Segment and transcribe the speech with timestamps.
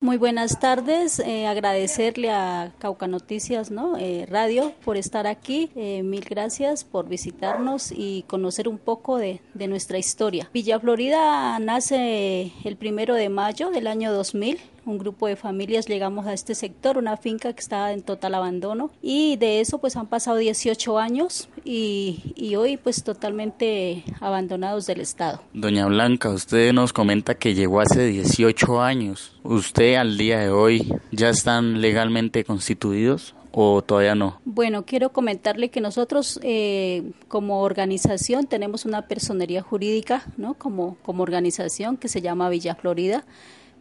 [0.00, 3.96] Muy buenas tardes, eh, agradecerle a Cauca Noticias ¿no?
[3.96, 9.40] Eh, Radio por estar aquí, eh, mil gracias por visitarnos y conocer un poco de,
[9.54, 10.48] nuestra historia.
[10.54, 16.26] Villa Florida nace el primero de mayo del año 2000 un grupo de familias llegamos
[16.26, 20.06] a este sector, una finca que estaba en total abandono y de eso pues han
[20.06, 25.42] pasado 18 años y, y hoy pues totalmente abandonados del Estado.
[25.52, 29.36] Doña Blanca, usted nos comenta que llegó hace 18 años.
[29.42, 33.34] ¿Usted al día de hoy ya están legalmente constituidos?
[33.60, 34.40] o todavía no?
[34.44, 40.54] Bueno, quiero comentarle que nosotros eh, como organización tenemos una personería jurídica, ¿no?
[40.54, 43.24] Como, como organización que se llama Villa Florida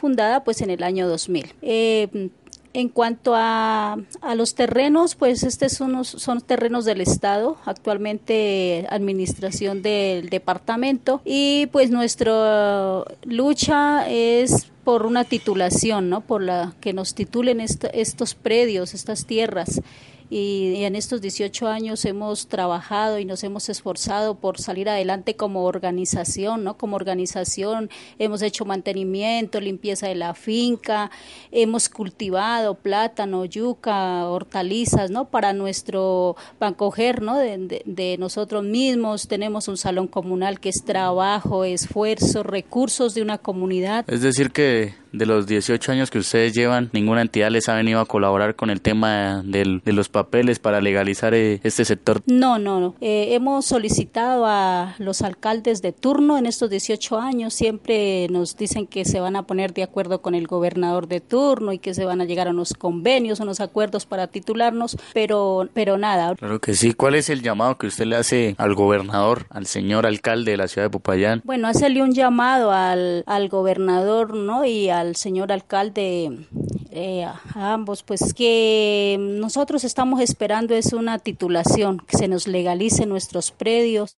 [0.00, 1.54] fundada pues en el año 2000.
[1.62, 2.30] Eh,
[2.72, 9.82] en cuanto a, a, los terrenos, pues estos son, son terrenos del Estado, actualmente administración
[9.82, 16.20] del departamento y pues nuestra lucha es por una titulación, ¿no?
[16.20, 19.82] Por la que nos titulen estos predios, estas tierras
[20.30, 25.64] y, en estos 18 años hemos trabajado y nos hemos esforzado por salir adelante como
[25.64, 26.78] organización, ¿no?
[26.78, 31.10] Como organización hemos hecho mantenimiento, limpieza de la finca,
[31.50, 35.28] hemos cultivado plátano, yuca, hortalizas, ¿no?
[35.28, 37.36] Para nuestro bancoger, ¿no?
[37.36, 43.38] De, de nosotros mismos tenemos un salón comunal que es trabajo, esfuerzo, recursos de una
[43.38, 44.04] comunidad.
[44.08, 48.00] Es decir que de los 18 años que ustedes llevan, ninguna entidad les ha venido
[48.00, 52.22] a colaborar con el tema de, de los papeles para legalizar eh, este sector?
[52.26, 52.94] No, no, no.
[53.00, 58.86] Eh, hemos solicitado a los alcaldes de turno en estos 18 años, siempre nos dicen
[58.86, 62.04] que se van a poner de acuerdo con el gobernador de turno y que se
[62.04, 66.34] van a llegar a unos convenios, unos acuerdos para titularnos, pero, pero nada.
[66.36, 66.94] Claro que sí.
[66.94, 70.68] ¿Cuál es el llamado que usted le hace al gobernador, al señor alcalde de la
[70.68, 71.42] ciudad de Popayán?
[71.44, 74.64] Bueno, hacerle un llamado al, al gobernador, ¿no?
[74.64, 76.46] Y a al señor alcalde,
[76.90, 83.06] eh, a ambos, pues que nosotros estamos esperando es una titulación, que se nos legalice
[83.06, 84.16] nuestros predios.